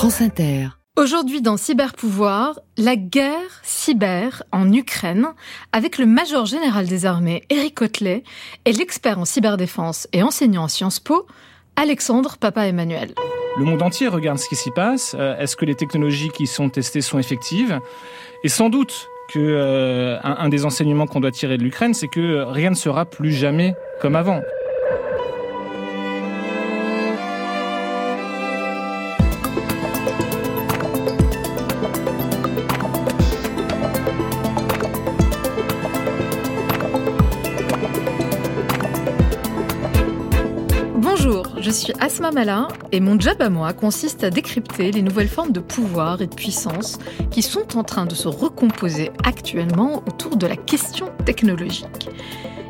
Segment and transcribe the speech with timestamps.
[0.00, 0.68] France Inter.
[0.96, 5.26] Aujourd'hui dans Cyberpouvoir, la guerre cyber en Ukraine
[5.72, 8.24] avec le major général des armées Eric Cotelet
[8.64, 11.26] et l'expert en cyberdéfense et enseignant à Sciences Po
[11.76, 13.12] Alexandre Papa Emmanuel.
[13.58, 15.14] Le monde entier regarde ce qui s'y passe.
[15.18, 17.78] Euh, est-ce que les technologies qui sont testées sont effectives?
[18.42, 22.42] Et sans doute que euh, un, des enseignements qu'on doit tirer de l'Ukraine, c'est que
[22.44, 24.40] rien ne sera plus jamais comme avant.
[41.98, 46.20] Asma Malin et mon job à moi consiste à décrypter les nouvelles formes de pouvoir
[46.22, 46.98] et de puissance
[47.30, 52.08] qui sont en train de se recomposer actuellement autour de la question technologique.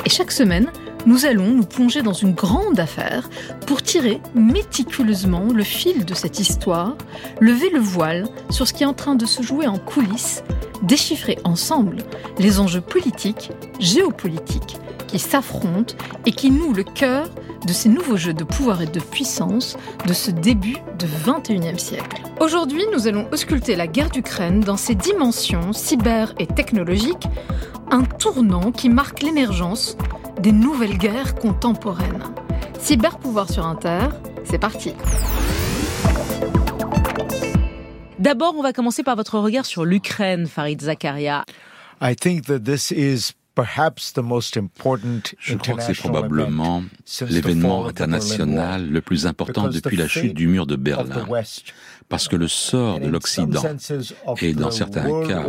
[0.06, 0.70] Et chaque semaine,
[1.06, 3.28] nous allons nous plonger dans une grande affaire
[3.66, 6.96] pour tirer méticuleusement le fil de cette histoire,
[7.40, 10.42] lever le voile sur ce qui est en train de se jouer en coulisses,
[10.82, 11.98] déchiffrer ensemble
[12.38, 15.94] les enjeux politiques, géopolitiques qui s'affrontent
[16.26, 17.28] et qui nouent le cœur
[17.66, 22.22] de ces nouveaux jeux de pouvoir et de puissance de ce début de 21e siècle.
[22.40, 27.26] Aujourd'hui, nous allons ausculter la guerre d'Ukraine dans ses dimensions cyber et technologiques,
[27.90, 29.96] un tournant qui marque l'émergence
[30.40, 32.24] des nouvelles guerres contemporaines.
[32.78, 34.08] Cyber pouvoir sur Inter,
[34.44, 34.94] c'est parti.
[38.18, 41.44] D'abord, on va commencer par votre regard sur l'Ukraine, Farid Zakaria.
[42.02, 43.34] I think that this is
[45.38, 46.82] je crois que c'est probablement
[47.28, 51.26] l'événement international le plus important depuis la chute du mur de Berlin,
[52.08, 53.62] parce que le sort de l'Occident
[54.40, 55.44] et dans certains cas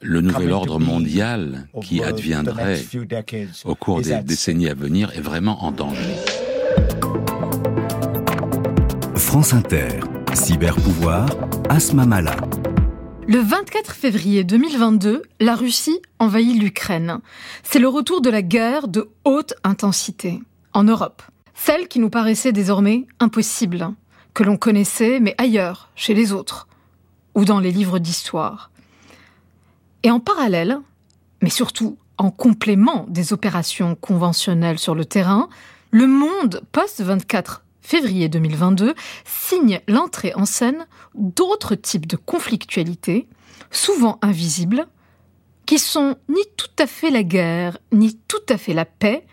[0.00, 2.80] le nouvel ordre mondial qui adviendrait
[3.64, 6.14] au cours des décennies à venir est vraiment en danger.
[9.16, 10.00] France Inter,
[10.34, 11.26] cyberpouvoir,
[11.68, 12.36] Asma Mala.
[13.28, 17.18] Le 24 février 2022, la Russie envahit l'Ukraine.
[17.64, 20.40] C'est le retour de la guerre de haute intensité
[20.72, 21.22] en Europe.
[21.52, 23.88] Celle qui nous paraissait désormais impossible,
[24.32, 26.68] que l'on connaissait mais ailleurs, chez les autres,
[27.34, 28.70] ou dans les livres d'histoire.
[30.04, 30.78] Et en parallèle,
[31.42, 35.48] mais surtout en complément des opérations conventionnelles sur le terrain,
[35.90, 43.28] le monde post-24 février 2022, signe l'entrée en scène d'autres types de conflictualités,
[43.70, 44.88] souvent invisibles,
[45.66, 49.24] qui sont ni tout à fait la guerre, ni tout à fait la paix.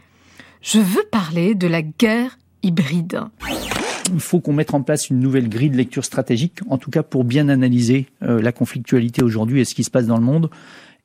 [0.62, 3.22] Je veux parler de la guerre hybride.
[4.14, 7.02] Il faut qu'on mette en place une nouvelle grille de lecture stratégique, en tout cas
[7.02, 10.52] pour bien analyser euh, la conflictualité aujourd'hui et ce qui se passe dans le monde.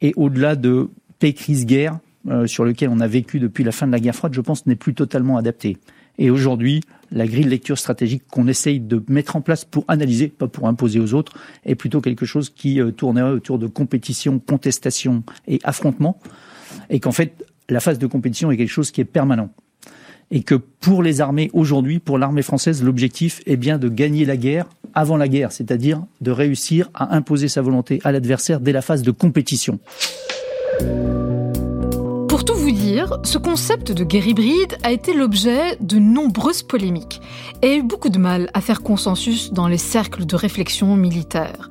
[0.02, 1.98] Et au-delà de paix, crise, guerre,
[2.28, 4.66] euh, sur lequel on a vécu depuis la fin de la guerre froide, je pense
[4.66, 5.78] n'est plus totalement adapté.
[6.18, 10.28] Et aujourd'hui, la grille de lecture stratégique qu'on essaye de mettre en place pour analyser,
[10.28, 11.32] pas pour imposer aux autres,
[11.64, 16.18] est plutôt quelque chose qui euh, tournerait autour de compétition, contestation et affrontement.
[16.90, 19.50] Et qu'en fait, la phase de compétition est quelque chose qui est permanent.
[20.30, 24.36] Et que pour les armées aujourd'hui, pour l'armée française, l'objectif est bien de gagner la
[24.36, 28.82] guerre avant la guerre, c'est-à-dire de réussir à imposer sa volonté à l'adversaire dès la
[28.82, 29.78] phase de compétition.
[33.24, 37.20] Ce concept de guerre hybride a été l'objet de nombreuses polémiques
[37.62, 41.70] et a eu beaucoup de mal à faire consensus dans les cercles de réflexion militaire.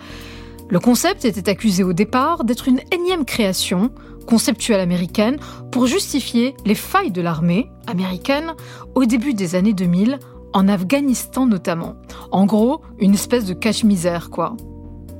[0.70, 3.92] Le concept était accusé au départ d'être une énième création
[4.26, 5.38] conceptuelle américaine
[5.72, 8.54] pour justifier les failles de l'armée américaine
[8.96, 10.20] au début des années 2000,
[10.54, 11.96] en Afghanistan notamment.
[12.32, 14.56] En gros, une espèce de cache-misère, quoi.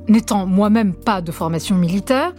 [0.08, 2.34] N'étant moi-même pas de formation militaire,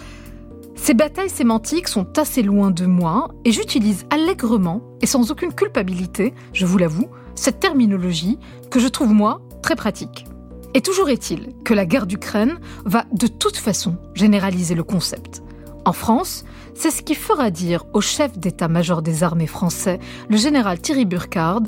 [0.82, 6.34] ces batailles sémantiques sont assez loin de moi et j'utilise allègrement et sans aucune culpabilité,
[6.54, 8.40] je vous l'avoue, cette terminologie
[8.72, 10.26] que je trouve moi très pratique.
[10.74, 15.44] Et toujours est-il que la guerre d'Ukraine va de toute façon généraliser le concept.
[15.86, 20.80] En France, c'est ce qui fera dire au chef d'état-major des armées français, le général
[20.80, 21.64] Thierry Burkhard,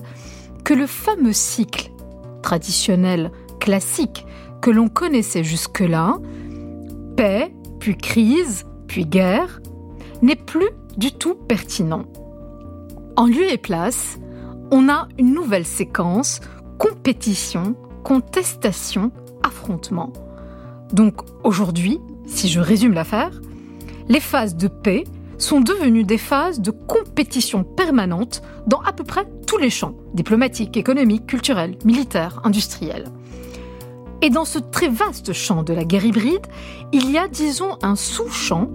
[0.64, 1.92] que le fameux cycle
[2.42, 4.26] traditionnel, classique,
[4.62, 6.18] que l'on connaissait jusque-là,
[7.18, 9.62] paix, puis crise, puis guerre,
[10.22, 10.68] n'est plus
[10.98, 12.04] du tout pertinent.
[13.16, 14.20] En lieu et place,
[14.70, 16.42] on a une nouvelle séquence,
[16.78, 20.12] compétition, contestation, affrontement.
[20.92, 23.40] Donc aujourd'hui, si je résume l'affaire,
[24.10, 25.06] les phases de paix
[25.38, 30.76] sont devenues des phases de compétition permanente dans à peu près tous les champs, diplomatiques,
[30.76, 33.08] économiques, culturels, militaires, industriels.
[34.22, 36.46] Et dans ce très vaste champ de la guerre hybride,
[36.92, 38.68] il y a, disons, un sous-champ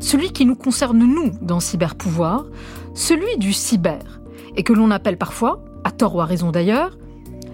[0.00, 2.46] celui qui nous concerne nous dans Cyberpouvoir,
[2.94, 4.20] celui du cyber,
[4.56, 6.98] et que l'on appelle parfois, à tort ou à raison d'ailleurs,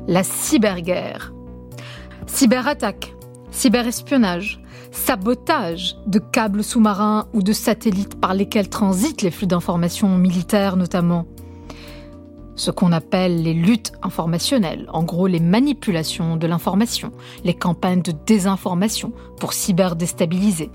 [0.06, 1.32] la cyberguerre.
[2.26, 3.14] Cyberattaque,
[3.50, 4.60] cyberespionnage,
[4.92, 11.26] sabotage de câbles sous-marins ou de satellites par lesquels transitent les flux d'informations militaires notamment.
[12.54, 17.12] Ce qu'on appelle les luttes informationnelles, en gros les manipulations de l'information,
[17.44, 20.70] les campagnes de désinformation pour cyberdéstabiliser,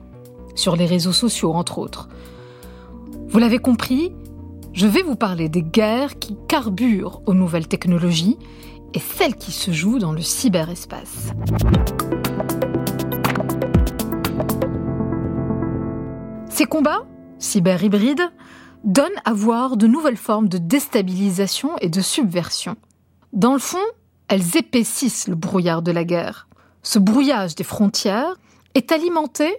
[0.56, 2.10] sur les réseaux sociaux entre autres.
[3.28, 4.14] Vous l'avez compris,
[4.74, 8.38] je vais vous parler des guerres qui carburent aux nouvelles technologies
[8.94, 11.32] et celles qui se jouent dans le cyberespace.
[16.50, 17.06] Ces combats,
[17.40, 18.32] cyberhybrides,
[18.84, 22.76] donnent à voir de nouvelles formes de déstabilisation et de subversion.
[23.34, 23.78] Dans le fond,
[24.28, 26.48] elles épaississent le brouillard de la guerre.
[26.84, 28.36] Ce brouillage des frontières
[28.74, 29.58] est alimenté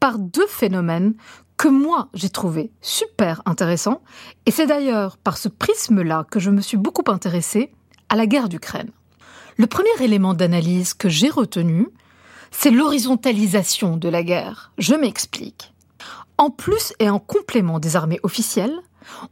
[0.00, 1.14] par deux phénomènes
[1.56, 4.02] que moi j'ai trouvé super intéressants,
[4.46, 7.72] et c'est d'ailleurs par ce prisme-là que je me suis beaucoup intéressée
[8.08, 8.90] à la guerre d'Ukraine.
[9.56, 11.88] Le premier élément d'analyse que j'ai retenu,
[12.50, 14.72] c'est l'horizontalisation de la guerre.
[14.78, 15.74] Je m'explique.
[16.38, 18.80] En plus et en complément des armées officielles,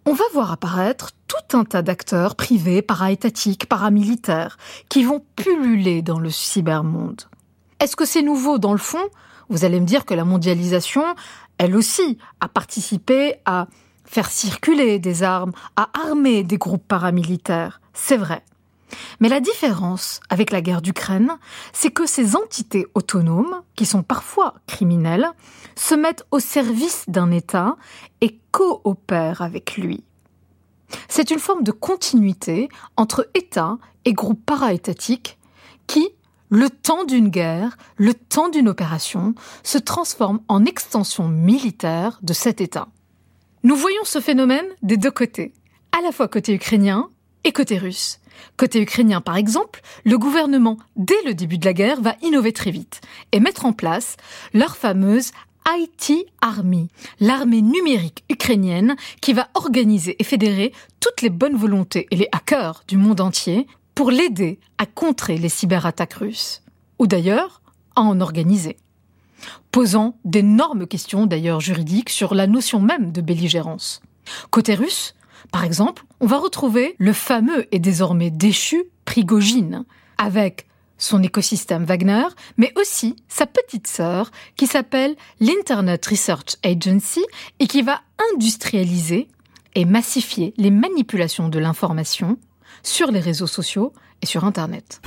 [0.04, 6.18] on va voir apparaître tout un tas d'acteurs privés, para-étatiques, paramilitaires, qui vont pulluler dans
[6.18, 7.22] le cybermonde.
[7.80, 9.08] Est-ce que c'est nouveau dans le fond?
[9.48, 11.04] Vous allez me dire que la mondialisation,
[11.58, 13.66] elle aussi, a participé à
[14.04, 17.80] faire circuler des armes, à armer des groupes paramilitaires.
[17.92, 18.42] C'est vrai.
[19.20, 21.36] Mais la différence avec la guerre d'Ukraine,
[21.72, 25.28] c'est que ces entités autonomes, qui sont parfois criminelles,
[25.74, 27.76] se mettent au service d'un État
[28.20, 30.04] et coopèrent avec lui.
[31.08, 35.38] C'est une forme de continuité entre État et groupes para-étatiques
[35.86, 36.08] qui,
[36.50, 42.60] le temps d'une guerre, le temps d'une opération, se transforme en extension militaire de cet
[42.60, 42.88] État.
[43.62, 45.52] Nous voyons ce phénomène des deux côtés,
[45.96, 47.10] à la fois côté ukrainien
[47.44, 48.20] et côté russe.
[48.56, 52.70] Côté ukrainien, par exemple, le gouvernement, dès le début de la guerre, va innover très
[52.70, 53.00] vite
[53.32, 54.16] et mettre en place
[54.54, 55.32] leur fameuse
[55.68, 56.88] IT Army,
[57.20, 62.84] l'armée numérique ukrainienne qui va organiser et fédérer toutes les bonnes volontés et les hackers
[62.88, 63.66] du monde entier
[63.98, 66.62] pour l'aider à contrer les cyberattaques russes,
[67.00, 67.62] ou d'ailleurs
[67.96, 68.76] à en organiser,
[69.72, 74.00] posant d'énormes questions d'ailleurs juridiques sur la notion même de belligérance.
[74.50, 75.16] Côté russe,
[75.50, 79.84] par exemple, on va retrouver le fameux et désormais déchu Prigogine,
[80.16, 87.24] avec son écosystème Wagner, mais aussi sa petite sœur qui s'appelle l'Internet Research Agency
[87.58, 88.00] et qui va
[88.32, 89.26] industrialiser
[89.74, 92.38] et massifier les manipulations de l'information
[92.82, 93.92] sur les réseaux sociaux
[94.22, 95.00] et sur Internet.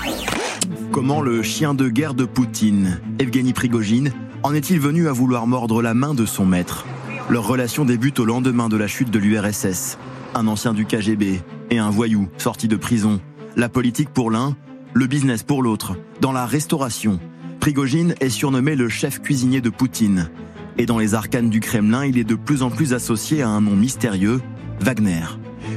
[0.91, 4.11] Comment le chien de guerre de Poutine, Evgeny Prigogine,
[4.43, 6.85] en est-il venu à vouloir mordre la main de son maître?
[7.29, 9.97] Leur relation débute au lendemain de la chute de l'URSS.
[10.33, 13.21] Un ancien du KGB et un voyou sorti de prison.
[13.55, 14.55] La politique pour l'un,
[14.93, 15.95] le business pour l'autre.
[16.19, 17.19] Dans la restauration,
[17.59, 20.29] Prigogine est surnommé le chef cuisinier de Poutine.
[20.77, 23.61] Et dans les arcanes du Kremlin, il est de plus en plus associé à un
[23.61, 24.41] nom mystérieux,
[24.79, 25.25] Wagner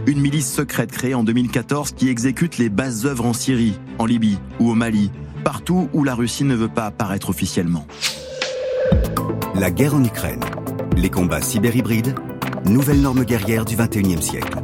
[0.06, 4.38] une milice secrète créée en 2014 qui exécute les bases œuvres en Syrie, en Libye
[4.60, 5.10] ou au Mali,
[5.44, 7.86] partout où la Russie ne veut pas apparaître officiellement.
[9.54, 10.44] La guerre en Ukraine,
[10.96, 12.14] les combats cyberhybrides,
[12.66, 14.58] nouvelles normes guerrières du XXIe siècle.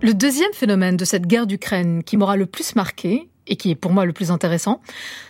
[0.00, 3.74] Le deuxième phénomène de cette guerre d'Ukraine qui m'aura le plus marqué, et qui est
[3.74, 4.80] pour moi le plus intéressant,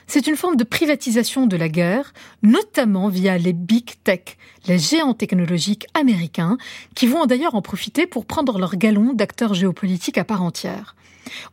[0.06, 2.12] c'est une forme de privatisation de la guerre,
[2.42, 6.58] notamment via les big tech, les géants technologiques américains,
[6.94, 10.96] qui vont d'ailleurs en profiter pour prendre leur galon d'acteurs géopolitiques à part entière.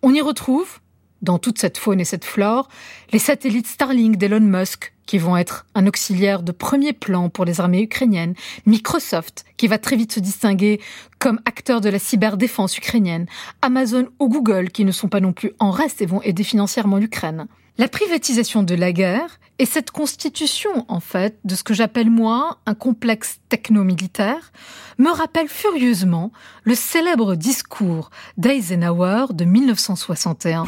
[0.01, 0.79] On y retrouve
[1.21, 2.67] dans toute cette faune et cette flore,
[3.11, 7.59] les satellites Starlink d'Elon Musk, qui vont être un auxiliaire de premier plan pour les
[7.59, 8.33] armées ukrainiennes,
[8.65, 10.81] Microsoft, qui va très vite se distinguer
[11.19, 13.25] comme acteur de la cyberdéfense ukrainienne,
[13.61, 16.97] Amazon ou Google, qui ne sont pas non plus en reste et vont aider financièrement
[16.97, 17.47] l'Ukraine.
[17.77, 22.57] La privatisation de la guerre et cette constitution, en fait, de ce que j'appelle moi
[22.65, 24.51] un complexe techno-militaire,
[24.97, 26.31] me rappelle furieusement
[26.63, 30.65] le célèbre discours d'Eisenhower de 1961.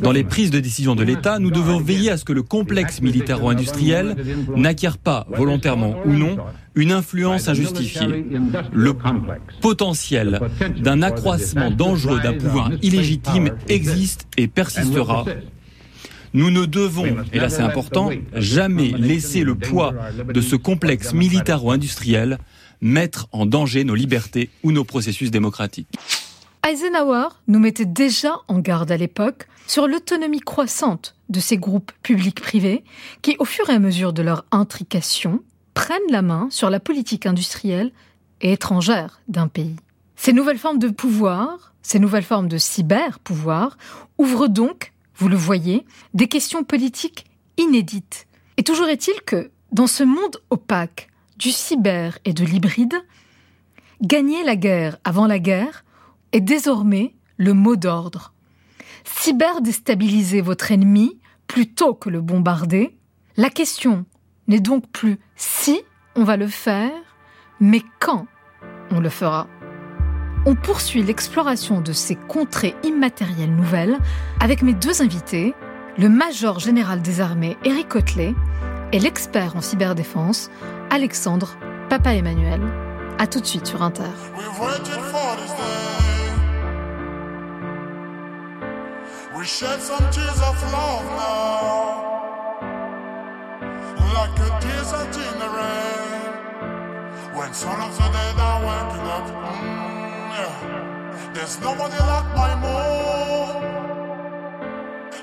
[0.00, 3.00] Dans les prises de décision de l'État, nous devons veiller à ce que le complexe
[3.00, 4.16] militaro-industriel
[4.56, 6.38] n'acquiert pas, volontairement ou non,
[6.74, 8.24] une influence injustifiée.
[8.72, 8.94] Le
[9.60, 10.40] potentiel
[10.78, 15.24] d'un accroissement dangereux d'un pouvoir illégitime existe et persistera
[16.34, 19.94] nous ne devons, et là c'est important, jamais laisser le poids
[20.32, 22.38] de ce complexe militaro-industriel
[22.80, 25.88] mettre en danger nos libertés ou nos processus démocratiques.
[26.68, 32.84] Eisenhower nous mettait déjà en garde à l'époque sur l'autonomie croissante de ces groupes publics-privés
[33.22, 35.42] qui, au fur et à mesure de leur intrication,
[35.74, 37.92] prennent la main sur la politique industrielle
[38.40, 39.76] et étrangère d'un pays.
[40.16, 43.76] Ces nouvelles formes de pouvoir, ces nouvelles formes de cyber-pouvoir
[44.18, 47.26] ouvrent donc vous le voyez, des questions politiques
[47.56, 48.26] inédite.
[48.56, 52.94] Et toujours est-il que, dans ce monde opaque du cyber et de l'hybride,
[54.02, 55.84] gagner la guerre avant la guerre
[56.32, 58.32] est désormais le mot d'ordre.
[59.04, 62.96] Cyber déstabiliser votre ennemi plutôt que le bombarder,
[63.36, 64.06] la question
[64.48, 65.80] n'est donc plus si
[66.14, 66.92] on va le faire,
[67.60, 68.26] mais quand
[68.90, 69.48] on le fera.
[70.44, 73.96] On poursuit l'exploration de ces contrées immatérielles nouvelles
[74.40, 75.54] avec mes deux invités,
[75.98, 78.34] le major général des armées Eric Cotelet
[78.90, 80.50] et l'expert en cyberdéfense
[80.90, 81.56] Alexandre
[81.88, 82.60] Papa Emmanuel.
[83.20, 84.02] A tout de suite sur Inter.
[97.34, 99.91] When some of the dead are waking up,
[101.34, 103.62] there's nobody like my mom.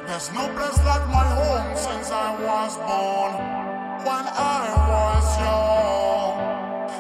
[0.08, 3.34] There's no place like my home since I was born.
[4.06, 6.36] When I was young,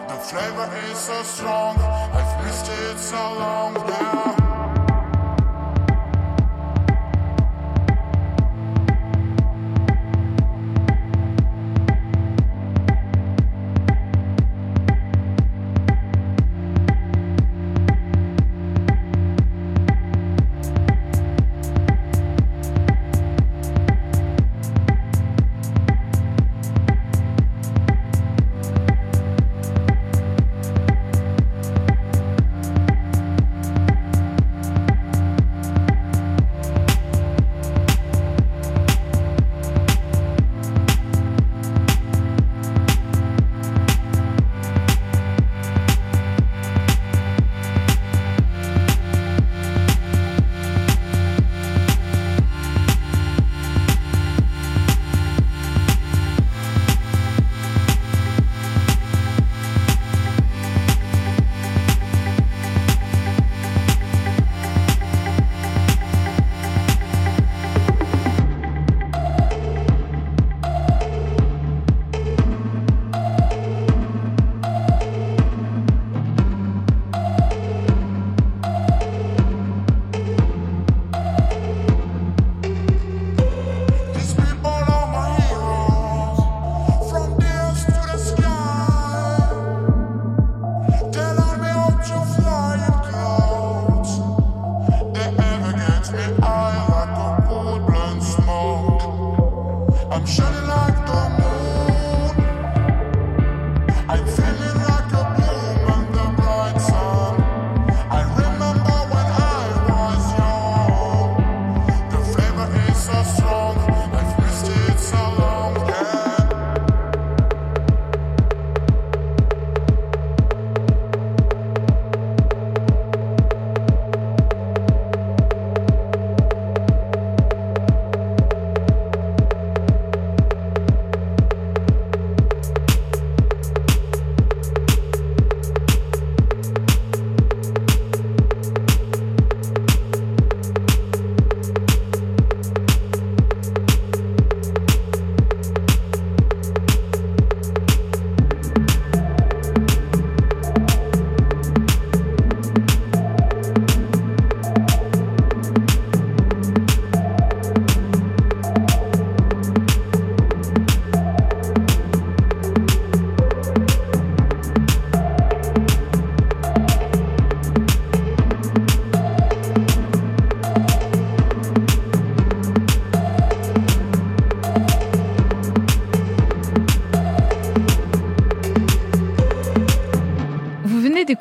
[0.07, 1.77] the flavor is so strong.
[1.79, 3.73] I've missed it so long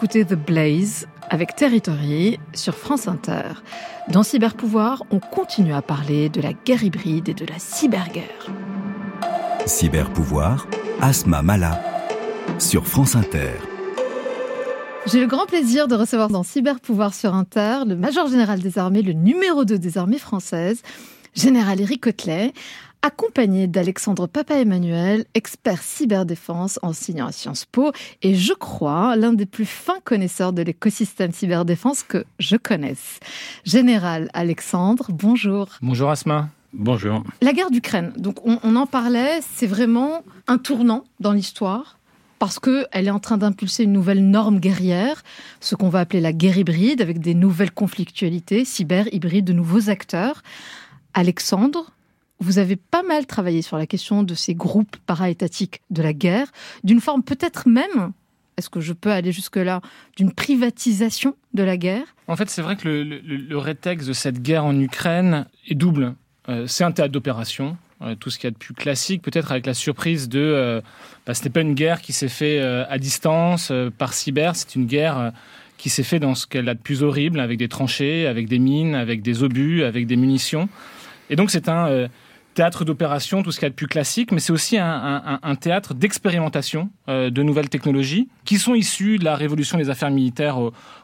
[0.09, 3.61] écoutez The Blaze avec Territory sur France Inter.
[4.09, 8.47] Dans Cyberpouvoir, on continue à parler de la guerre hybride et de la cyberguerre.
[9.67, 10.67] Cyberpouvoir,
[11.03, 11.83] Asma Mala
[12.59, 13.53] sur France Inter.
[15.05, 19.03] J'ai le grand plaisir de recevoir dans Cyberpouvoir sur Inter le Major général des armées,
[19.03, 20.81] le numéro 2 des armées françaises,
[21.35, 22.55] Général Eric Cotelet
[23.03, 29.67] accompagné d'Alexandre Papa-Emmanuel, expert cyberdéfense enseignant à Sciences Po et je crois l'un des plus
[29.67, 33.21] fins connaisseurs de l'écosystème cyberdéfense que je connaisse.
[33.65, 35.69] Général Alexandre, bonjour.
[35.83, 36.49] Bonjour Asma.
[36.73, 37.23] Bonjour.
[37.41, 41.99] La guerre d'Ukraine, donc on, on en parlait, c'est vraiment un tournant dans l'histoire
[42.39, 45.23] parce qu'elle est en train d'impulser une nouvelle norme guerrière,
[45.61, 49.91] ce qu'on va appeler la guerre hybride, avec des nouvelles conflictualités, cyber, hybrides, de nouveaux
[49.91, 50.43] acteurs.
[51.15, 51.91] Alexandre,
[52.41, 56.49] vous avez pas mal travaillé sur la question de ces groupes para-étatiques de la guerre,
[56.85, 58.13] d'une forme peut-être même,
[58.57, 59.81] est-ce que je peux aller jusque-là,
[60.17, 62.15] d'une privatisation de la guerre?
[62.27, 66.15] En fait, c'est vrai que le, le, rétexte de cette guerre en Ukraine est double.
[66.49, 69.53] Euh, c'est un théâtre d'opération, euh, tout ce qu'il y a de plus classique, peut-être
[69.53, 70.41] avec la surprise de...
[70.41, 70.81] Euh,
[71.27, 74.87] bah, ce n'est pas une guerre qui s'est faite à distance, par cyber, c'est une
[74.87, 75.33] guerre
[75.77, 78.59] qui s'est faite dans ce qu'elle a de plus horrible, avec des tranchées, avec des
[78.59, 80.69] mines, avec des obus, avec des munitions.
[81.31, 82.09] Et donc c'est un
[82.59, 85.95] théâtre d'opération, tout ce qu'il y a de plus classique, mais c'est aussi un, théâtre
[85.95, 90.59] d'expérimentation euh, de nouvelles technologies qui sont issues de la révolution des affaires militaires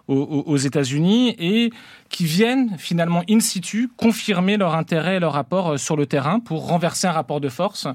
[0.08, 1.70] aux, États-Unis et
[2.08, 6.40] qui viennent finalement in situ confirmer leur intérêt et leur rapport euh, sur le terrain
[6.40, 7.86] pour renverser un rapport de force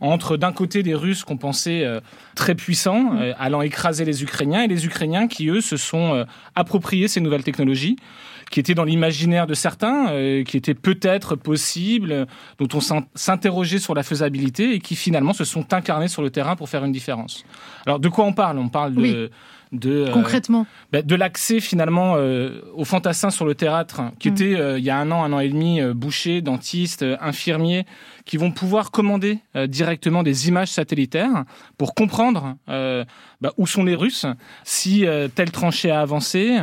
[0.00, 2.00] entre d'un côté des Russes qu'on pensait euh,
[2.34, 7.20] très puissants, allant écraser les Ukrainiens, et les Ukrainiens qui, eux, se sont appropriés ces
[7.20, 7.94] nouvelles technologies
[8.54, 12.28] qui était dans l'imaginaire de certains, euh, qui était peut-être possible,
[12.60, 16.54] dont on s'interrogeait sur la faisabilité et qui finalement se sont incarnés sur le terrain
[16.54, 17.44] pour faire une différence.
[17.84, 18.60] Alors de quoi on parle?
[18.60, 19.32] On parle de...
[19.72, 24.32] De, euh, Concrètement bah, De l'accès finalement euh, aux fantassins sur le théâtre, qui mm.
[24.32, 27.86] était il y a un an, un an et demi, bouchers, dentistes, infirmiers,
[28.24, 31.42] qui vont pouvoir commander directement des images satellitaires
[31.76, 34.26] pour comprendre bah, où sont les Russes,
[34.62, 36.60] si telle tranchée a avancé,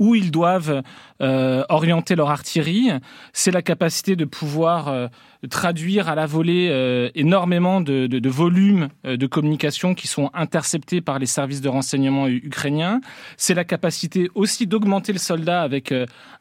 [0.00, 0.82] où ils doivent
[1.20, 2.90] euh, orienter leur artillerie.
[3.32, 5.08] C'est la capacité de pouvoir euh,
[5.50, 11.26] traduire à la volée euh, énormément de, volumes de communication qui sont interceptés par les
[11.26, 13.00] services de renseignement ukrainiens.
[13.36, 15.92] C'est la capacité aussi d'augmenter le soldat avec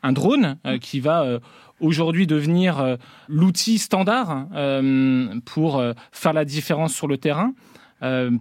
[0.03, 1.39] un drone qui va
[1.81, 2.97] aujourd'hui devenir
[3.27, 4.47] l'outil standard
[5.45, 7.53] pour faire la différence sur le terrain,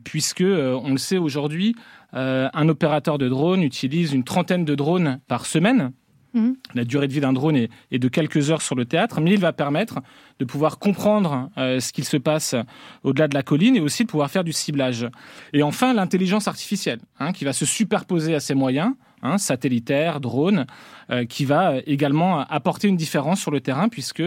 [0.05, 1.75] puisque on le sait aujourd'hui,
[2.15, 5.93] euh, un opérateur de drone utilise une trentaine de drones par semaine.
[6.35, 6.57] Mhm.
[6.75, 9.41] La durée de vie d'un drone est, de quelques heures sur le théâtre, mais il
[9.41, 10.01] va permettre
[10.39, 12.55] de pouvoir comprendre euh, ce qu'il se passe
[13.03, 15.07] au-delà de la colline et aussi de pouvoir faire du ciblage.
[15.53, 18.93] Et enfin, l'intelligence artificielle, hein, qui va se superposer à ces moyens,
[19.39, 20.67] satellitaires, drones,
[21.11, 24.23] euh, qui va également apporter une différence sur le terrain, puisque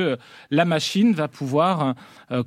[0.50, 1.96] la machine va pouvoir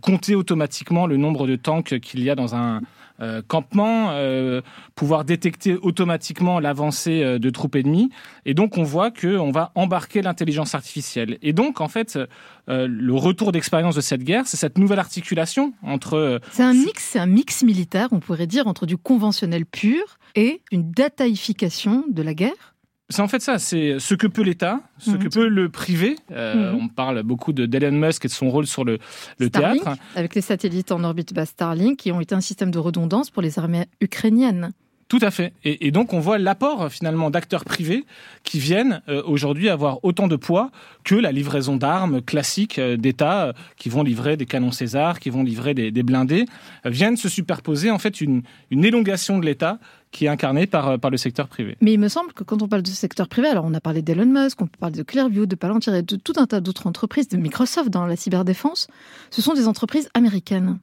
[0.00, 2.80] compter automatiquement le nombre de tanks qu'il y a dans un,
[3.20, 4.60] euh, campement, euh,
[4.96, 8.10] pouvoir détecter automatiquement l'avancée euh, de troupes ennemies.
[8.44, 11.38] Et donc, on voit qu'on va embarquer l'intelligence artificielle.
[11.40, 12.18] Et donc, en fait,
[12.66, 16.40] le retour d'expérience de cette guerre, c'est cette nouvelle articulation entre...
[16.50, 20.90] C'est un mix, un mix militaire, on pourrait dire, entre du conventionnel pur et une
[20.90, 22.73] dataïfication de la guerre
[23.10, 25.30] c'est en fait ça, c'est ce que peut l'État, ce que mhm.
[25.30, 26.16] peut le privé.
[26.30, 26.84] Euh, mhm.
[26.84, 28.98] On parle beaucoup d'Elon Musk et de son rôle sur le,
[29.38, 29.96] le théâtre.
[30.16, 33.42] Avec les satellites en orbite basse Starlink, qui ont été un système de redondance pour
[33.42, 34.72] les armées ukrainiennes.
[35.08, 35.52] Tout à fait.
[35.64, 38.04] Et, donc on voit l'apport finalement d'acteurs privés
[38.42, 40.70] qui viennent euh, aujourd'hui avoir autant de poids
[41.04, 45.42] que la livraison d'armes classiques euh, d'État qui vont livrer des canons César, qui vont
[45.42, 46.46] livrer des, blindés,
[46.84, 49.78] viennent se superposer en fait une, une élongation de l'État
[50.10, 51.76] qui est incarné par, euh, par le secteur privé.
[51.80, 54.00] Mais il me semble que quand on parle de secteur privé, alors on a parlé
[54.00, 56.86] d'Elon Musk, on peut parler de Clearview, de Palantir et de tout un tas d'autres
[56.86, 58.86] entreprises, de Microsoft dans la cyberdéfense,
[59.30, 60.78] ce sont des entreprises américaines.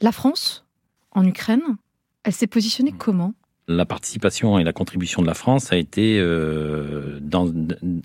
[0.00, 0.64] La France,
[1.10, 1.62] en Ukraine,
[2.22, 3.34] elle s'est positionnée comment?
[3.68, 7.20] La participation et la contribution de la France a été euh,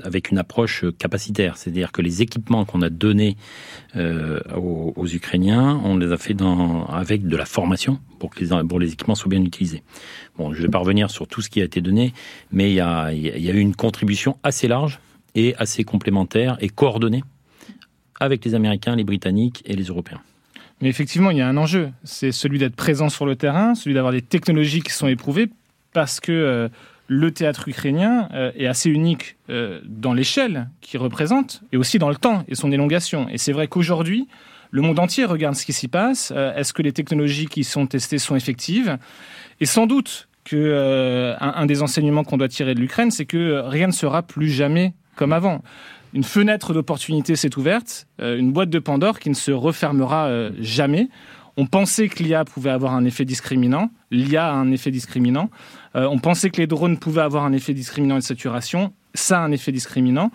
[0.03, 3.37] avec une approche capacitaire, c'est-à-dire que les équipements qu'on a donnés
[3.95, 6.35] euh, aux, Ukrainiens, on les a fait
[6.89, 9.83] avec de la formation pour que les, équipements soient bien utilisés.
[10.37, 12.13] Bon, je vais pas revenir sur tout ce qui a été donné,
[12.51, 14.99] mais il y a eu une contribution assez large
[15.35, 17.23] et assez complémentaire et coordonnée
[18.19, 20.21] avec les Américains, les Britanniques et les Européens.
[20.83, 21.91] Mais effectivement, il y a un enjeu.
[22.03, 25.47] C'est celui d'être présent sur le terrain, celui d'avoir des technologies qui sont éprouvées,
[25.93, 26.67] parce que euh,
[27.07, 32.09] le théâtre ukrainien euh, est assez unique euh, dans l'échelle qu'il représente, et aussi dans
[32.09, 33.29] le temps et son élongation.
[33.29, 34.27] Et c'est vrai qu'aujourd'hui,
[34.71, 36.31] le monde entier regarde ce qui s'y passe.
[36.31, 38.97] Est-ce que les technologies qui sont testées sont effectives?
[39.61, 43.87] Et sans doute que un, des enseignements qu'on doit tirer de l'Ukraine, c'est que rien
[43.87, 45.61] ne sera plus jamais comme avant
[46.13, 50.51] une fenêtre d'opportunité s'est ouverte, euh, une boîte de Pandore qui ne se refermera euh,
[50.59, 51.09] jamais.
[51.57, 53.89] On pensait que l'IA pouvait avoir un effet discriminant.
[54.11, 55.49] L'IA a un effet discriminant.
[55.95, 58.93] Euh, on pensait que les drones pouvaient avoir un effet discriminant de saturation.
[59.13, 60.31] Ça a un effet discriminant.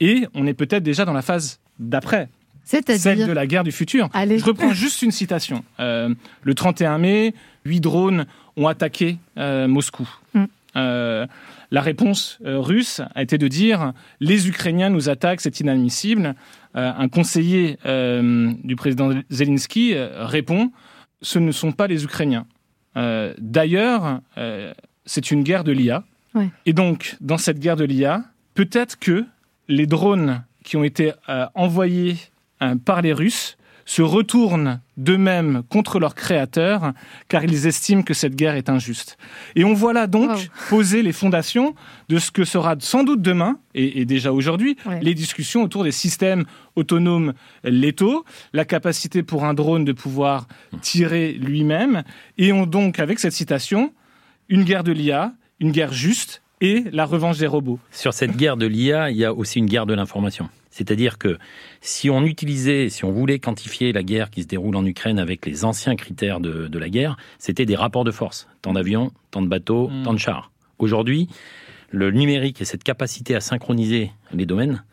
[0.00, 2.28] Et on est peut-être déjà dans la phase d'après.
[2.64, 4.08] C'est-à-dire Celle de la guerre du futur.
[4.14, 5.62] Je reprends juste une citation.
[5.78, 7.34] le 31 mai,
[7.64, 10.08] huit drones ont attaqué Moscou.
[10.76, 11.26] Mm.
[11.70, 16.34] La réponse euh, russe a été de dire les Ukrainiens nous attaquent, c'est inadmissible.
[16.76, 20.70] Euh, un conseiller euh, du président Zelensky répond
[21.22, 22.46] ce ne sont pas les Ukrainiens.
[23.38, 24.20] D'ailleurs,
[25.04, 26.04] c'est une guerre de l'IA.
[26.66, 28.22] Et donc, dans cette guerre de l'IA,
[28.54, 29.24] peut-être que
[29.68, 31.12] les drones qui ont été
[31.54, 32.16] envoyés
[32.84, 33.56] par les Russes
[33.86, 36.92] se retournent d'eux-mêmes contre leur créateur,
[37.28, 39.16] car ils estiment que cette guerre est injuste.
[39.54, 41.74] Et on voit là donc poser les fondations
[42.08, 46.44] de ce que sera sans doute demain, et, déjà aujourd'hui, les discussions autour des systèmes
[46.74, 50.48] autonomes létaux, la capacité pour un drone de pouvoir
[50.82, 52.02] tirer lui-même,
[52.38, 53.92] et on donc, avec cette citation,
[54.48, 57.78] une guerre de l'IA, une guerre juste, et la revanche des robots.
[57.90, 60.48] Sur cette guerre de l'IA, il y a aussi une guerre de l'information.
[60.76, 61.38] C'est-à-dire que
[61.80, 65.46] si on utilisait, si on voulait quantifier la guerre qui se déroule en Ukraine avec
[65.46, 68.46] les anciens critères de, la guerre, c'était des rapports de force.
[68.60, 70.02] Tant d'avions, tant de bateaux, mm.
[70.02, 70.52] tant de chars.
[70.78, 71.28] Aujourd'hui,
[71.90, 74.84] le numérique et cette capacité à synchroniser les domaines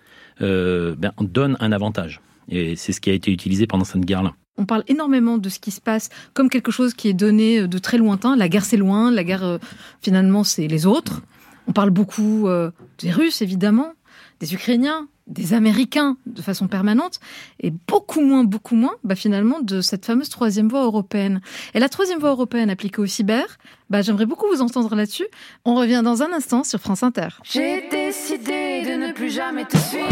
[0.41, 2.21] euh, ben, donne un avantage.
[2.47, 4.33] Et c'est ce qui a été utilisé pendant cette guerre-là.
[4.57, 7.77] On parle énormément de ce qui se passe comme quelque chose qui est donné de
[7.77, 8.37] très lointain.
[8.37, 9.11] La guerre, c'est loin.
[9.11, 9.57] La guerre, euh,
[10.01, 11.23] finalement, c'est les autres.
[11.67, 13.91] On parle beaucoup euh, des Russes, évidemment,
[14.39, 17.19] des Ukrainiens, des Américains de façon permanente
[17.59, 21.41] et beaucoup moins, beaucoup moins, bah, finalement, de cette fameuse troisième voie européenne.
[21.73, 23.57] Et la troisième voie européenne appliquée au cyber,
[23.89, 25.27] bah, j'aimerais beaucoup vous entendre là-dessus.
[25.65, 27.29] On revient dans un instant sur France Inter.
[27.43, 30.07] J'ai décidé de ne plus jamais te suivre.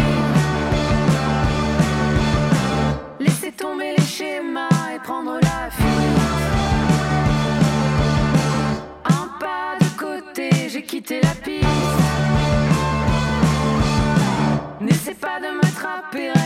[3.19, 5.87] Laisser tomber les schémas et prendre la fuite.
[9.05, 11.50] Un pas de côté, j'ai quitté la.
[16.09, 16.40] De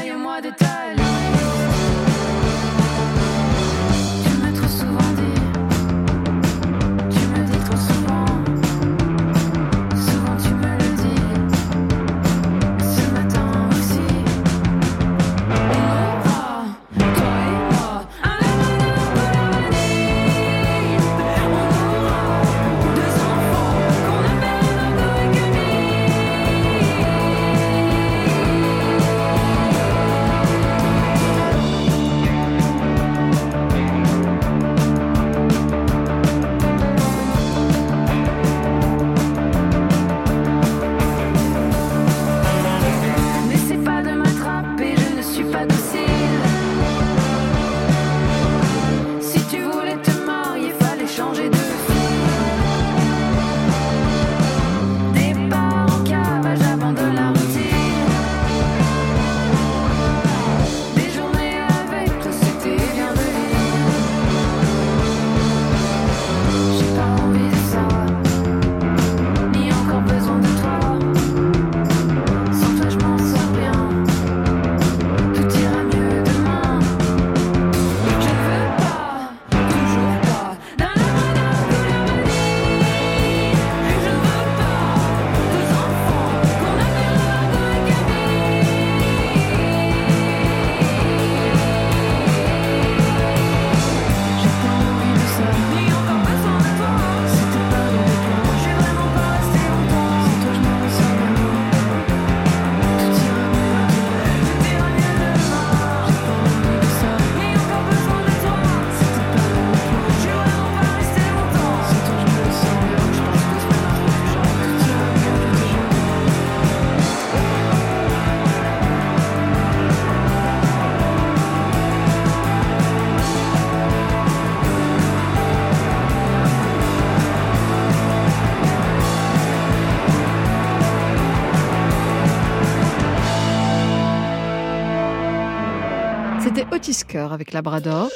[137.45, 138.09] avec Labrador.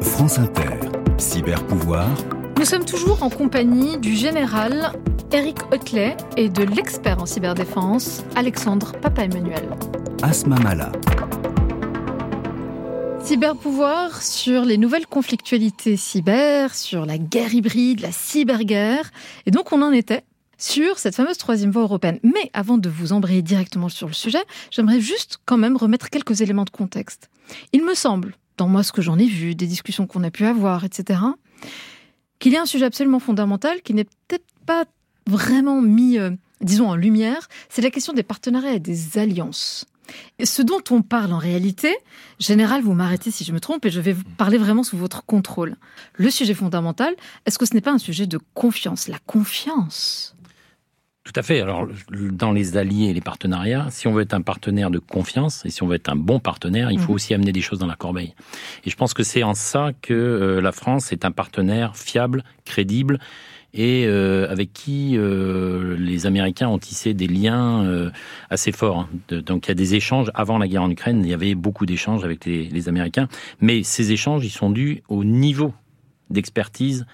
[0.00, 0.76] France Inter,
[1.18, 2.08] cyberpouvoir.
[2.58, 4.92] Nous sommes toujours en compagnie du général
[5.32, 9.68] Eric Hotley et de l'expert en cyberdéfense Alexandre Papa-Emmanuel.
[10.22, 10.90] Asma Mala.
[13.22, 19.12] Cyberpouvoir sur les nouvelles conflictualités cyber, sur la guerre hybride, la cyberguerre.
[19.46, 20.24] Et donc on en était
[20.58, 22.18] sur cette fameuse troisième voie européenne.
[22.22, 26.40] Mais avant de vous embrayer directement sur le sujet, j'aimerais juste quand même remettre quelques
[26.40, 27.30] éléments de contexte.
[27.72, 30.44] Il me semble, dans moi ce que j'en ai vu, des discussions qu'on a pu
[30.44, 31.20] avoir, etc.,
[32.38, 34.84] qu'il y a un sujet absolument fondamental qui n'est peut-être pas
[35.26, 39.86] vraiment mis, euh, disons, en lumière, c'est la question des partenariats et des alliances.
[40.42, 41.96] ce dont on parle en réalité,
[42.38, 45.24] général, vous m'arrêtez si je me trompe et je vais vous parler vraiment sous votre
[45.24, 45.76] contrôle.
[46.14, 47.14] Le sujet fondamental,
[47.44, 49.08] est-ce que ce n'est pas un sujet de confiance?
[49.08, 50.36] La confiance
[51.26, 51.60] tout à fait.
[51.60, 55.66] Alors, dans les alliés et les partenariats, si on veut être un partenaire de confiance
[55.66, 57.16] et si on veut être un bon partenaire, il faut mhm.
[57.16, 58.34] aussi amener des choses dans la corbeille.
[58.84, 62.44] Et je pense que c'est en ça que euh, la France est un partenaire fiable,
[62.64, 63.18] crédible
[63.74, 68.10] et euh, avec qui euh, les Américains ont tissé des liens euh,
[68.48, 69.08] assez forts.
[69.28, 70.30] Donc il y a des échanges.
[70.34, 73.26] Avant la guerre en Ukraine, il y avait beaucoup d'échanges avec les, les, Américains,
[73.60, 75.74] mais ces échanges, ils sont dus au niveau
[76.30, 77.04] d'expertise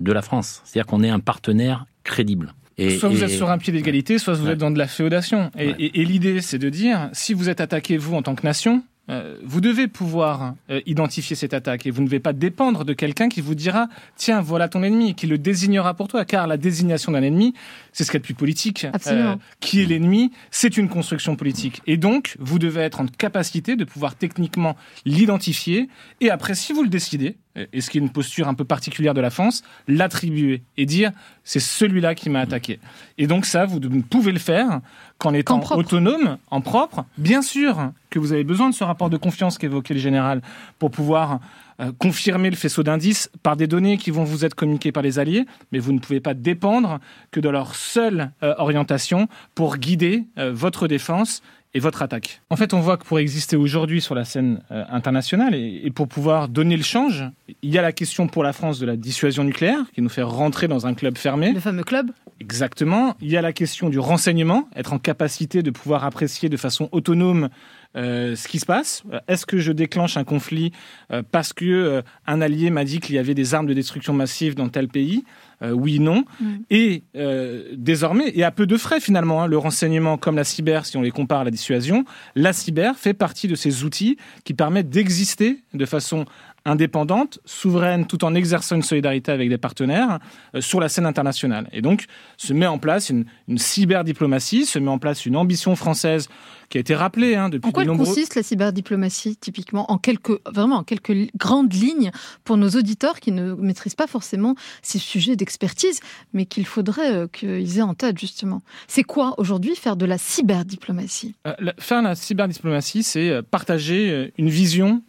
[0.00, 0.60] de la France.
[0.64, 2.52] C'est-à-dire qu'on est un partenaire crédible.
[2.80, 5.50] Et, soit vous êtes sur un pied d'égalité, soit vous êtes dans de la féodation.
[5.58, 8.82] Et, et l'idée, c'est de dire, si vous êtes attaqué, vous, en tant que nation,
[9.08, 12.92] euh, vous devez pouvoir euh, identifier cette attaque et vous ne devez pas dépendre de
[12.92, 16.56] quelqu'un qui vous dira tiens voilà ton ennemi qui le désignera pour toi car la
[16.56, 17.54] désignation d'un ennemi
[17.92, 21.34] c'est ce qu'il y a de plus politique euh, qui est l'ennemi c'est une construction
[21.34, 25.88] politique et donc vous devez être en capacité de pouvoir techniquement l'identifier
[26.20, 27.36] et après si vous le décidez
[27.72, 31.10] et ce qui est une posture un peu particulière de la France, l'attribuer et dire
[31.42, 32.78] c'est celui-là qui m'a attaqué.
[33.18, 34.80] Et donc ça, vous pouvez le faire
[35.20, 37.04] qu'en étant autonome, en propre.
[37.18, 40.40] Bien sûr que vous avez besoin de ce rapport de confiance qu'évoquait le général
[40.78, 41.40] pour pouvoir
[41.78, 45.18] euh, confirmer le faisceau d'indices par des données qui vont vous être communiquées par les
[45.18, 47.00] alliés, mais vous ne pouvez pas dépendre
[47.32, 51.42] que de leur seule euh, orientation pour guider euh, votre défense
[51.74, 52.42] et votre attaque.
[52.50, 55.90] En fait, on voit que pour exister aujourd'hui sur la scène euh, internationale et, et,
[55.90, 57.24] pour pouvoir donner le change,
[57.62, 60.22] il y a la question pour la France de la dissuasion nucléaire, qui nous fait
[60.22, 61.52] rentrer dans un club fermé.
[61.52, 63.16] Le fameux club Exactement.
[63.20, 66.88] Il y a la question du renseignement, être en capacité de pouvoir apprécier de façon
[66.90, 67.50] autonome
[67.96, 69.02] euh, ce qui se passe.
[69.26, 70.72] Est-ce que je déclenche un conflit
[71.12, 74.12] euh, parce que euh, un allié m'a dit qu'il y avait des armes de destruction
[74.12, 75.24] massive dans tel pays?
[75.62, 76.24] Euh, oui, non.
[76.40, 76.54] Mm.
[76.70, 80.86] Et euh, désormais, et à peu de frais finalement, hein, le renseignement comme la cyber,
[80.86, 84.54] si on les compare à la dissuasion, la cyber fait partie de ces outils qui
[84.54, 86.24] permettent d'exister de façon
[86.64, 90.18] indépendante, souveraine, tout en exerçant une solidarité avec des partenaires
[90.54, 91.68] euh, sur la scène internationale.
[91.72, 95.76] Et donc, se met en place une, une cyberdiplomatie, se met en place une ambition
[95.76, 96.28] française
[96.68, 100.76] qui a été rappelée hein, depuis En quoi consiste la cyberdiplomatie, typiquement, en quelques, vraiment
[100.76, 102.12] en quelques grandes lignes
[102.44, 105.98] pour nos auditeurs qui ne maîtrisent pas forcément ces sujets d'expertise,
[106.32, 108.62] mais qu'il faudrait euh, qu'ils aient en tête, justement.
[108.86, 111.34] C'est quoi, aujourd'hui, faire de la cyberdiplomatie?
[111.46, 115.02] Euh, Faire la cyberdiplomatie, c'est partager une vision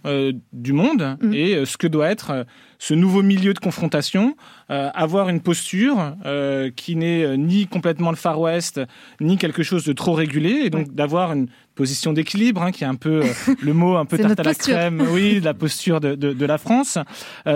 [0.52, 1.34] du monde mmh.
[1.34, 2.46] et ce que doit être
[2.82, 4.36] ce nouveau milieu de confrontation,
[4.72, 8.82] euh, avoir une posture euh, qui n'est euh, ni complètement le Far West,
[9.20, 12.88] ni quelque chose de trop régulé, et donc d'avoir une position d'équilibre, hein, qui est
[12.88, 13.22] un peu
[13.62, 16.46] le mot un peu tarte à la crème, oui, de la posture de, de, de
[16.48, 16.98] la France,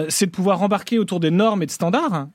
[0.10, 2.28] c'est de pouvoir embarquer autour des normes et de standards.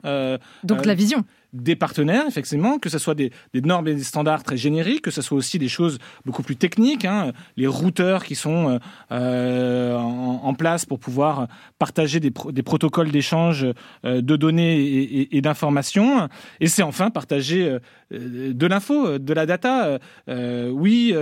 [0.65, 4.57] donc la vision des partenaires, effectivement, que ce soit des, normes et des standards très
[4.57, 8.79] génériques, que ce soit aussi des choses beaucoup plus techniques, hein, les routeurs qui sont
[9.11, 11.47] euh, en, place pour pouvoir
[11.79, 13.65] partager des, pro des protocoles d'échange
[14.05, 16.27] euh, de données et, et, et d'informations.
[16.59, 17.79] Et c'est enfin partager euh,
[18.11, 19.99] de l'info, de la data.
[20.29, 21.15] Euh, oui,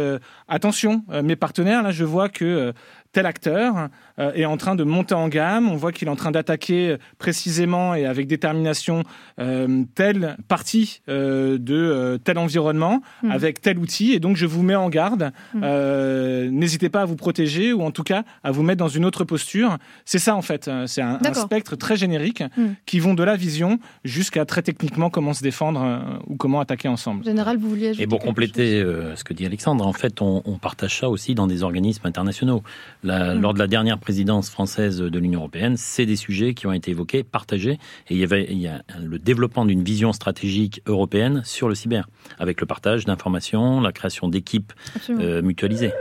[0.47, 2.73] attention, mes partenaires, là, je vois que
[3.11, 5.69] tel acteur euh, est en train de monter en gamme.
[5.69, 9.03] On voit qu'il est en train d'attaquer euh, précisément et avec détermination
[9.39, 13.31] euh, telle partie euh, de euh, tel environnement mmh.
[13.31, 14.13] avec tel outil.
[14.13, 15.31] Et donc, je vous mets en garde.
[15.53, 16.49] Mmh.
[16.51, 19.23] N'hésitez pas à vous protéger ou en tout cas à vous mettre dans une autre
[19.23, 19.77] posture.
[20.05, 20.69] C'est ça, en fait.
[20.85, 22.63] C'est un, un, spectre très générique mmh.
[22.85, 27.23] qui vont de la vision jusqu'à très techniquement comment se défendre ou comment attaquer ensemble.
[27.25, 28.81] Général, vous vouliez ajouter Et pour compléter
[29.15, 32.63] ce que dit Alexandre, en fait, on, on partage ça aussi dans des organismes internationaux.
[33.03, 33.41] La, mmh.
[33.41, 36.91] Lors de la dernière présidence française de l'Union européenne, c'est des sujets qui ont été
[36.91, 41.41] évoqués, partagés, et il y avait il y a le développement d'une vision stratégique européenne
[41.45, 44.73] sur le cyber, avec le partage d'informations, la création d'équipes
[45.09, 45.93] euh, mutualisées.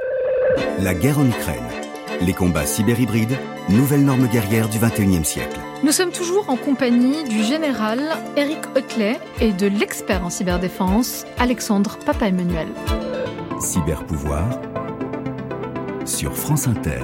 [0.80, 1.68] La guerre en Ukraine,
[2.22, 3.36] les combats cyberhybrides,
[3.68, 5.60] nouvelles normes guerrières du 21e siècle.
[5.84, 8.00] Nous sommes toujours en compagnie du général
[8.36, 12.66] Eric Hutley et de l'expert en cyberdéfense Alexandre Papa-Emmanuel.
[13.60, 14.60] Cyberpouvoir
[16.04, 17.02] sur France Inter.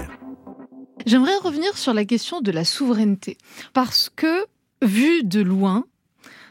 [1.07, 3.39] J'aimerais revenir sur la question de la souveraineté,
[3.75, 4.45] parce que,
[4.83, 5.85] vu de loin,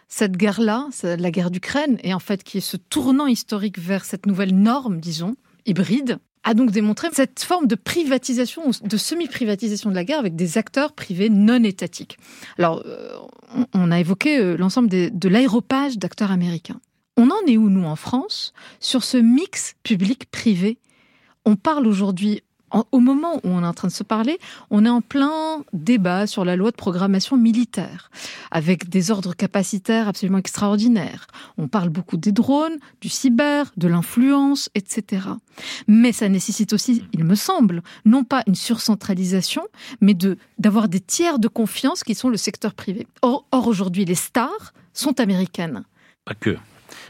[0.08, 4.28] cette guerre-là, la guerre d'Ukraine, et en fait qui est ce tournant historique vers cette
[4.28, 10.04] nouvelle norme, disons, hybride, a donc démontré cette forme de privatisation, de semi-privatisation de la
[10.04, 12.18] guerre avec des acteurs privés non étatiques.
[12.58, 13.16] Alors, euh,
[13.74, 16.80] on a évoqué euh, l'ensemble de l'aéropage d'acteurs américains.
[17.18, 20.80] On en est où, nous, en France, sur ce mix public-privé
[21.46, 22.42] On parle aujourd'hui
[22.92, 26.28] au moment où on est en train de se parler, on est en plein débat
[26.28, 28.10] sur la loi de programmation militaire,
[28.52, 31.28] avec des ordres capacitaires absolument extraordinaires.
[31.58, 35.28] On parle beaucoup des drones, du cyber, de l'influence, etc.
[35.88, 39.64] Mais ça nécessite aussi, il me semble, non pas une surcentralisation,
[40.02, 40.16] mais
[40.58, 43.08] d'avoir des tiers de confiance qui sont le secteur privé.
[43.22, 45.84] Or, or aujourd'hui, les stars sont américaines.
[46.26, 46.58] Pas que.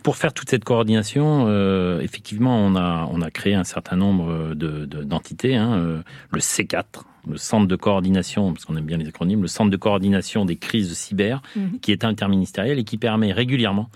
[0.04, 4.54] Pour faire toute cette coordination, euh, effectivement, on a, on a créé un certain nombre
[4.54, 5.54] d'entités.
[5.54, 6.84] De, hein, euh, le C4,
[7.30, 10.58] le centre de coordination, parce qu'on aime bien les acronymes, le centre de coordination des
[10.58, 11.80] crises cyber, mhm.
[11.82, 13.90] qui est interministériel et qui permet régulièrement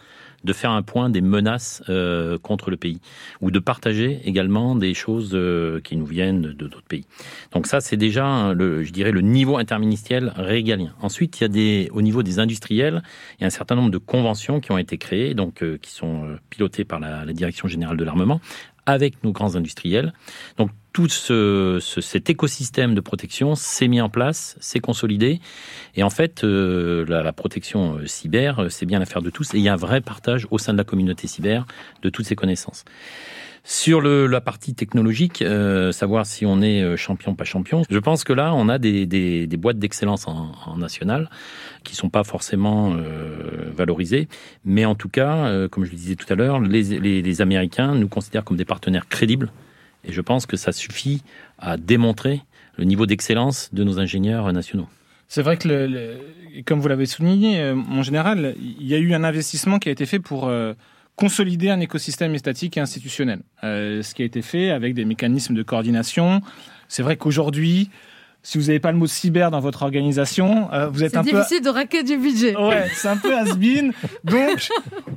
[0.48, 3.00] de faire un point des menaces euh, contre le pays,
[3.42, 7.06] ou de partager également des choses euh, qui nous viennent de d'autres pays.
[7.52, 10.94] Donc ça, c'est déjà, le, je dirais, le niveau interministériel régalien.
[11.02, 13.04] Ensuite, il y a des, au niveau des industriels,
[13.38, 15.92] il y a un certain nombre de conventions qui ont été créées, donc euh, qui
[15.92, 18.40] sont pilotées par la, Direction générale de l'armement,
[18.86, 20.14] avec nos grands industriels.
[20.98, 25.40] Tout ce, cet écosystème de protection s'est mis en place, s'est consolidé.
[25.94, 29.54] Et en fait, euh, la, protection euh, cyber, euh, c'est bien l'affaire de tous.
[29.54, 31.68] Et il y a un vrai partage au sein de la communauté cyber
[32.02, 32.84] de toutes ces connaissances.
[33.64, 35.44] Sur la partie technologique,
[35.92, 39.78] savoir si on est champion pas champion, je pense que là, on a des, boîtes
[39.78, 41.30] d'excellence en, en, national
[41.84, 42.96] qui sont pas forcément
[43.76, 44.30] valorisées,
[44.64, 48.46] mais en tout cas, comme je le disais tout à l'heure, les Américains nous considèrent
[48.46, 49.52] comme des partenaires crédibles
[50.08, 51.22] et je pense que ça suffit
[51.60, 52.42] à démontrer
[52.78, 54.88] le niveau d'excellence de nos ingénieurs nationaux.
[55.28, 56.18] C'est vrai que,
[56.66, 59.92] comme vous l'avez souligné, euh, en général, il y a eu un investissement qui a
[59.92, 60.74] été fait pour euh,
[61.18, 63.42] consolider un écosystème étatique et institutionnel.
[63.64, 66.42] Euh, ce qui a été fait avec des mécanismes de coordination.
[66.88, 67.90] C'est vrai qu'aujourd'hui,
[68.48, 71.32] si vous n'avez pas le mot cyber dans votre organisation, euh, vous êtes un peu...
[71.32, 72.56] C'est difficile de raquer du budget.
[72.56, 73.92] Ouais, c'est un peu has-been.
[74.24, 74.70] donc,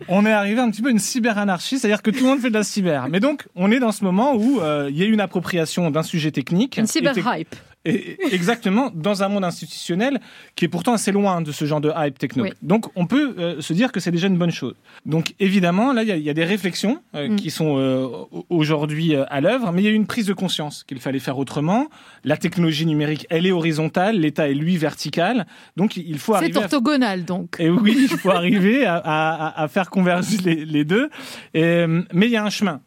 [0.09, 2.49] on est arrivé un petit peu à une cyber-anarchie, c'est-à-dire que tout le monde fait
[2.49, 3.07] de la cyber.
[3.09, 6.03] Mais donc, on est dans ce moment où euh, il y a une appropriation d'un
[6.03, 6.77] sujet technique.
[6.77, 7.55] Une cyber-hype.
[7.87, 10.21] Et exactement, dans un monde institutionnel
[10.55, 12.45] qui est pourtant assez loin de ce genre de hype techno.
[12.61, 14.75] Donc, on peut euh, se dire que c'est déjà une bonne chose.
[15.07, 17.37] Donc, évidemment, là, il y, a des réflexions euh, mm.
[17.37, 18.07] qui sont euh,
[18.51, 21.39] aujourd'hui à l'œuvre, mais il y a eu une prise de conscience qu'il fallait faire
[21.39, 21.89] autrement.
[22.23, 25.47] La technologie numérique, elle est horizontale, l'État est lui vertical.
[25.79, 26.53] Donc, il faut arriver.
[26.53, 27.57] C'est orthogonal, donc.
[27.59, 31.09] Et oui, il faut arriver à, faire converger les, deux.
[31.55, 32.83] mais il y a un chemin.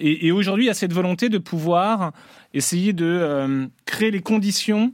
[0.00, 2.12] Et, et aujourd'hui, il y a cette volonté de pouvoir
[2.54, 4.92] essayer de euh, créer les conditions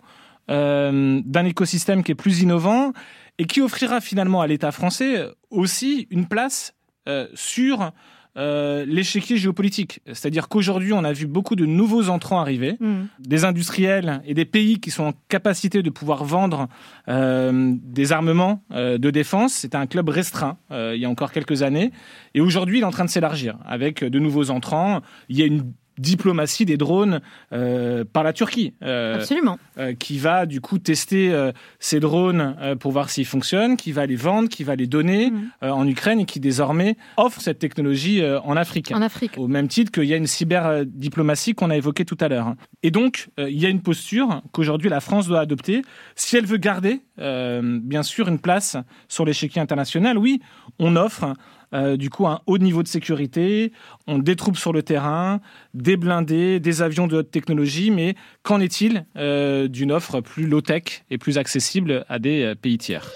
[0.50, 2.92] euh, d'un écosystème qui est plus innovant
[3.38, 6.74] et qui offrira finalement à l'État français aussi une place
[7.08, 7.92] euh, sur
[8.36, 10.00] l'échiquier géopolitique.
[10.08, 13.02] C'est-à-dire qu'aujourd'hui, on a vu beaucoup de nouveaux entrants arriver, mm.
[13.20, 16.66] des industriels et des pays qui sont en capacité de pouvoir vendre
[17.06, 19.52] des armements de défense.
[19.52, 21.92] C'était un club restreint il y a encore quelques années.
[22.34, 25.00] Et aujourd'hui, il est en train de s'élargir avec de nouveaux entrants.
[25.28, 27.20] Il y a une diplomatie des drones
[27.52, 28.74] euh, par la Turquie.
[28.82, 29.58] Euh, Absolument.
[29.78, 31.32] Euh, qui va du coup tester
[31.78, 35.50] ces drones pour voir s'ils fonctionnent, qui va les vendre, qui va les donner mm.
[35.62, 38.92] en Ukraine et qui désormais offre cette technologie en Afrique.
[38.92, 39.32] En Afrique.
[39.36, 42.54] Au même titre qu'il y a une cyberdiplomatie qu'on a évoquée tout à l'heure.
[42.82, 45.82] Et donc, il y a une posture qu'aujourd'hui la France doit adopter
[46.14, 48.76] si elle veut garder, bien sûr, une place
[49.08, 50.18] sur l'échiquier international.
[50.18, 50.40] Oui,
[50.78, 51.34] on offre
[51.74, 53.72] euh, du coup un haut niveau de sécurité,
[54.06, 55.40] on des troupes sur le terrain,
[55.74, 61.04] des blindés, des avions de haute technologie, mais qu'en est-il euh, d'une offre plus low-tech
[61.10, 63.10] et plus accessible à des euh, pays tiers?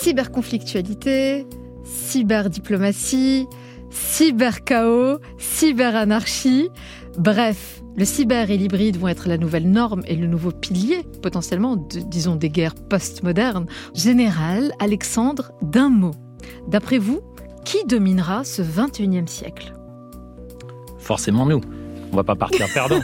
[0.00, 1.46] Cyberconflictualité,
[1.84, 3.46] cyberdiplomatie,
[3.90, 6.68] cyberchaos, cyberanarchie,
[7.18, 11.76] bref, le cyber et l'hybride vont être la nouvelle norme et le nouveau pilier, potentiellement,
[11.76, 13.66] disons, des guerres postmodernes.
[13.92, 16.12] Général Alexandre, d'un mot.
[16.68, 17.20] D'après vous,
[17.64, 19.72] qui dominera ce 21e siècle?
[20.98, 21.60] Forcément nous.
[22.12, 23.00] On va pas partir perdant.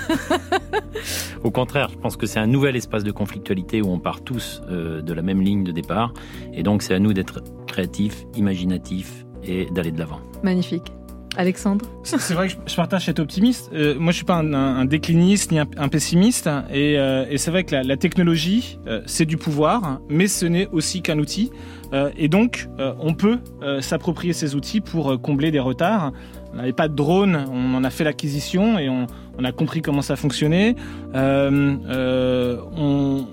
[1.45, 4.63] Au contraire, je pense que c'est un nouvel espace de conflictualité où on part tous
[4.69, 6.15] euh, de la même ligne de départ.
[6.55, 10.21] Et donc c'est à nous d'être créatifs, imaginatifs et d'aller de l'avant.
[10.43, 10.93] Magnifique.
[11.37, 13.71] Alexandre C'est vrai que je partage cet optimiste.
[13.73, 16.47] Euh, moi, je suis pas un, décliniste ni un, pessimiste.
[16.47, 21.19] Euh, et, c'est vrai que la, technologie, c'est du pouvoir, mais ce n'est aussi qu'un
[21.19, 21.51] outil.
[21.95, 26.13] Euh, et donc, euh, on peut euh, s'approprier ces outils pour combler des retards.
[26.53, 29.07] On n'avait pas de drone, on en a fait l'acquisition et on,
[29.43, 30.77] a compris comment ça fonctionnait.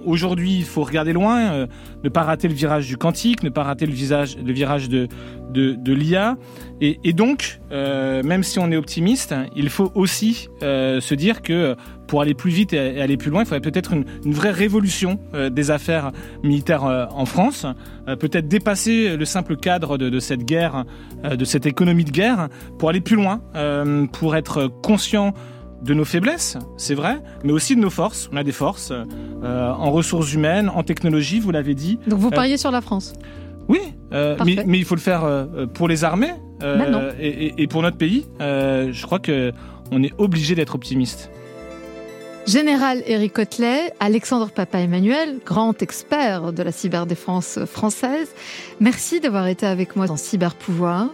[0.06, 1.68] Aujourd'hui, il faut regarder loin,
[2.04, 5.08] ne pas rater le virage du quantique, ne pas rater le, le virage de,
[5.52, 6.38] de, l'IA.
[6.80, 11.76] Et, donc, même si on est optimiste, il faut aussi se dire que
[12.12, 15.50] pour aller plus vite et aller plus loin, il faudrait peut-être une, vraie révolution euh,
[15.50, 16.12] des affaires
[16.44, 17.66] militaires euh, en France,
[18.10, 20.84] euh, peut-être dépasser le simple cadre de, cette guerre,
[21.24, 23.39] de cette économie de guerre, pour aller plus loin,
[24.12, 25.34] pour être conscient
[25.82, 28.30] de nos faiblesses, c'est vrai, mais aussi de nos forces.
[28.32, 28.94] On a des forces
[29.44, 32.00] en ressources humaines, en technologie, vous l'avez dit.
[32.08, 33.14] Donc vous pariez sur la France
[33.68, 33.80] Oui,
[34.12, 36.34] mais, il faut le faire pour les armées
[37.20, 38.26] et, et, pour notre pays.
[38.40, 39.52] je crois que
[39.92, 41.30] on est obligé d'être optimiste.
[42.48, 48.34] Général Éric Cotelet, Alexandre Papa-Emmanuel, grand expert de la cyberdéfense française,
[48.80, 51.10] merci d'avoir été avec moi dans Cyberpouvoir.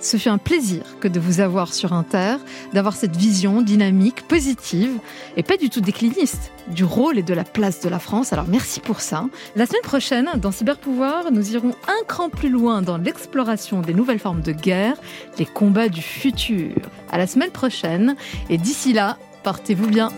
[0.00, 2.36] Ce fut un plaisir que de vous avoir sur Inter,
[2.72, 4.98] d'avoir cette vision dynamique, positive
[5.36, 8.32] et pas du tout décliniste du rôle et de la place de la France.
[8.32, 9.26] Alors merci pour ça.
[9.56, 14.18] La semaine prochaine, dans Cyberpouvoir, nous irons un cran plus loin dans l'exploration des nouvelles
[14.18, 14.96] formes de guerre,
[15.38, 16.74] les combats du futur.
[17.10, 18.16] À la semaine prochaine
[18.48, 20.10] et d'ici là, portez-vous bien.